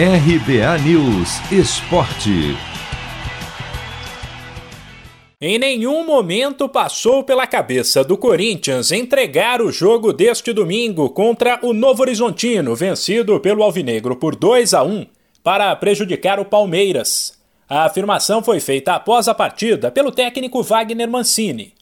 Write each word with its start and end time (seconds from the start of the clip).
RBA 0.00 0.78
News 0.84 1.40
Esporte. 1.50 2.56
Em 5.40 5.58
nenhum 5.58 6.06
momento 6.06 6.68
passou 6.68 7.24
pela 7.24 7.48
cabeça 7.48 8.04
do 8.04 8.16
Corinthians 8.16 8.92
entregar 8.92 9.60
o 9.60 9.72
jogo 9.72 10.12
deste 10.12 10.52
domingo 10.52 11.10
contra 11.10 11.58
o 11.64 11.72
Novo 11.72 12.02
Horizontino, 12.02 12.76
vencido 12.76 13.40
pelo 13.40 13.64
Alvinegro 13.64 14.14
por 14.14 14.36
2 14.36 14.72
a 14.72 14.84
1, 14.84 15.04
para 15.42 15.74
prejudicar 15.74 16.38
o 16.38 16.44
Palmeiras. 16.44 17.36
A 17.68 17.84
afirmação 17.84 18.40
foi 18.40 18.60
feita 18.60 18.92
após 18.92 19.26
a 19.26 19.34
partida 19.34 19.90
pelo 19.90 20.12
técnico 20.12 20.62
Wagner 20.62 21.10
Mancini. 21.10 21.74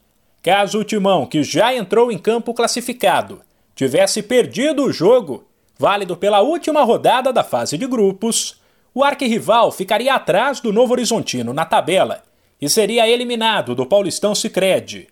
Caso 0.43 0.79
o 0.79 0.85
Timão, 0.85 1.27
que 1.27 1.43
já 1.43 1.75
entrou 1.75 2.11
em 2.11 2.17
campo 2.17 2.55
classificado, 2.55 3.43
tivesse 3.75 4.23
perdido 4.23 4.85
o 4.85 4.91
jogo, 4.91 5.45
válido 5.79 6.17
pela 6.17 6.41
última 6.41 6.83
rodada 6.83 7.33
da 7.33 7.45
fase 7.45 7.77
de 7.77 7.87
grupos, 7.87 8.61
o 8.95 9.05
arquirrival 9.05 9.71
ficaria 9.71 10.15
atrás 10.15 10.61
do 10.61 10.73
Novo 10.73 10.93
Horizontino 10.93 11.53
na 11.53 11.65
tabela 11.65 12.23
e 12.61 12.69
seria 12.69 13.09
eliminado 13.09 13.75
do 13.75 13.85
Paulistão 13.85 14.35
Sicredi. 14.35 15.09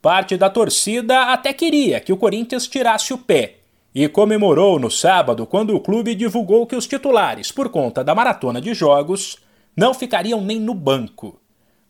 Parte 0.00 0.36
da 0.36 0.48
torcida 0.48 1.32
até 1.32 1.52
queria 1.52 2.00
que 2.00 2.12
o 2.12 2.16
Corinthians 2.16 2.66
tirasse 2.66 3.12
o 3.12 3.18
pé 3.18 3.56
e 3.94 4.08
comemorou 4.08 4.78
no 4.78 4.90
sábado 4.90 5.46
quando 5.46 5.74
o 5.74 5.80
clube 5.80 6.14
divulgou 6.14 6.66
que 6.66 6.76
os 6.76 6.86
titulares, 6.86 7.50
por 7.50 7.68
conta 7.68 8.04
da 8.04 8.14
maratona 8.14 8.60
de 8.60 8.72
jogos, 8.72 9.38
não 9.76 9.92
ficariam 9.92 10.40
nem 10.40 10.60
no 10.60 10.74
banco. 10.74 11.40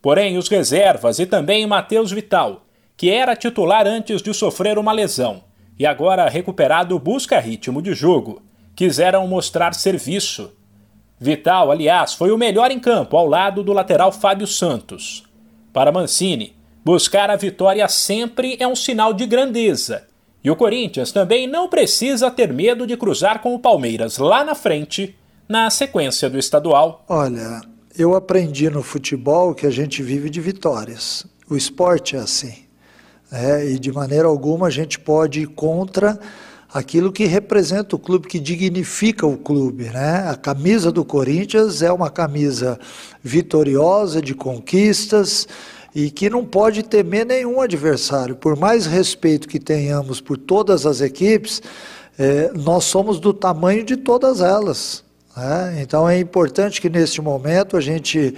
Porém, 0.01 0.37
os 0.37 0.47
reservas 0.47 1.19
e 1.19 1.25
também 1.25 1.65
Matheus 1.65 2.11
Vital, 2.11 2.65
que 2.95 3.09
era 3.09 3.35
titular 3.35 3.85
antes 3.85 4.21
de 4.21 4.33
sofrer 4.33 4.77
uma 4.77 4.91
lesão, 4.91 5.43
e 5.79 5.85
agora 5.85 6.29
recuperado 6.29 6.97
busca 6.99 7.39
ritmo 7.39 7.81
de 7.81 7.93
jogo. 7.93 8.41
Quiseram 8.75 9.27
mostrar 9.27 9.73
serviço. 9.73 10.51
Vital, 11.19 11.71
aliás, 11.71 12.13
foi 12.13 12.31
o 12.31 12.37
melhor 12.37 12.69
em 12.71 12.79
campo 12.79 13.17
ao 13.17 13.27
lado 13.27 13.63
do 13.63 13.73
lateral 13.73 14.11
Fábio 14.11 14.45
Santos. 14.45 15.23
Para 15.73 15.91
Mancini, 15.91 16.55
buscar 16.85 17.29
a 17.29 17.35
vitória 17.35 17.87
sempre 17.87 18.55
é 18.59 18.67
um 18.67 18.75
sinal 18.75 19.13
de 19.13 19.25
grandeza. 19.25 20.07
E 20.43 20.51
o 20.51 20.55
Corinthians 20.55 21.11
também 21.11 21.47
não 21.47 21.67
precisa 21.67 22.29
ter 22.31 22.53
medo 22.53 22.85
de 22.85 22.95
cruzar 22.95 23.41
com 23.41 23.53
o 23.55 23.59
Palmeiras 23.59 24.17
lá 24.17 24.43
na 24.43 24.55
frente, 24.55 25.15
na 25.49 25.69
sequência 25.69 26.29
do 26.29 26.37
estadual. 26.37 27.03
Olha, 27.09 27.61
eu 27.97 28.15
aprendi 28.15 28.69
no 28.69 28.83
futebol 28.83 29.55
que 29.55 29.65
a 29.65 29.71
gente 29.71 30.03
vive 30.03 30.29
de 30.29 30.39
vitórias. 30.39 31.25
O 31.49 31.57
esporte 31.57 32.15
é 32.15 32.19
assim. 32.19 32.66
É, 33.31 33.65
e 33.65 33.79
de 33.79 33.91
maneira 33.91 34.27
alguma 34.27 34.67
a 34.67 34.69
gente 34.69 34.97
pode 34.97 35.41
ir 35.41 35.47
contra 35.47 36.19
aquilo 36.73 37.11
que 37.11 37.25
representa 37.25 37.95
o 37.95 37.99
clube, 37.99 38.27
que 38.27 38.39
dignifica 38.39 39.25
o 39.25 39.37
clube. 39.37 39.85
Né? 39.85 40.29
A 40.29 40.35
camisa 40.35 40.91
do 40.91 41.03
Corinthians 41.03 41.81
é 41.81 41.91
uma 41.91 42.09
camisa 42.09 42.79
vitoriosa, 43.23 44.21
de 44.21 44.33
conquistas, 44.33 45.47
e 45.95 46.11
que 46.11 46.29
não 46.29 46.45
pode 46.45 46.83
temer 46.83 47.25
nenhum 47.25 47.59
adversário. 47.59 48.35
Por 48.35 48.55
mais 48.55 48.85
respeito 48.85 49.47
que 49.47 49.59
tenhamos 49.59 50.21
por 50.21 50.37
todas 50.37 50.85
as 50.85 51.01
equipes, 51.01 51.61
é, 52.19 52.51
nós 52.53 52.83
somos 52.83 53.19
do 53.19 53.33
tamanho 53.33 53.83
de 53.83 53.97
todas 53.97 54.41
elas. 54.41 55.03
Né? 55.35 55.79
Então 55.81 56.07
é 56.07 56.19
importante 56.19 56.79
que 56.81 56.89
neste 56.89 57.21
momento 57.21 57.75
a 57.77 57.81
gente 57.81 58.35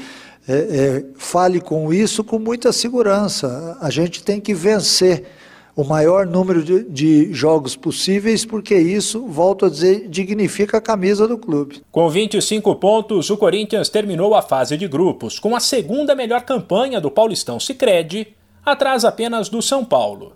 é, 0.50 0.56
é, 0.56 1.06
fale 1.16 1.62
com 1.62 1.94
isso 1.94 2.24
com 2.24 2.40
muita 2.40 2.74
segurança. 2.74 3.78
A 3.80 3.92
gente 3.92 4.24
tem 4.24 4.42
que 4.42 4.52
vencer 4.52 5.28
o 5.76 5.84
maior 5.84 6.26
número 6.26 6.64
de, 6.64 6.84
de, 6.86 7.32
jogos 7.32 7.76
possíveis, 7.76 8.44
porque 8.44 8.76
isso, 8.76 9.28
volto 9.28 9.66
a 9.66 9.70
dizer, 9.70 10.10
dignifica 10.10 10.78
a 10.78 10.82
camisa 10.82 11.28
do 11.28 11.38
clube. 11.38 11.84
Com 11.92 12.10
25 12.10 12.76
pontos, 12.78 13.30
o 13.30 13.38
Corinthians 13.38 13.90
terminou 13.90 14.34
a 14.34 14.42
fase 14.42 14.76
de 14.76 14.88
grupos 14.88 15.38
com 15.38 15.56
a 15.56 15.60
segunda 15.60 16.16
melhor 16.16 16.42
campanha 16.42 17.00
do 17.00 17.12
Paulistão 17.12 17.60
Sicredi, 17.60 18.36
atrás 18.66 19.06
apenas 19.06 19.50
do 19.50 19.62
São 19.62 19.86
Paulo. 19.86 20.34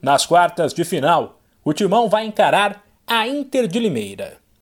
Nas 0.00 0.24
quartas 0.24 0.72
de 0.72 0.84
final, 0.84 1.40
o 1.64 1.72
Timão 1.72 2.08
vai 2.08 2.24
encarar 2.24 2.84
a 3.04 3.26
Inter 3.26 3.66
de 3.66 3.80
Limeira. 3.80 4.45